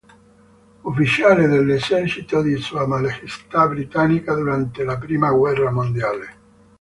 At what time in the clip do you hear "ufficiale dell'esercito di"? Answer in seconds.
0.81-2.55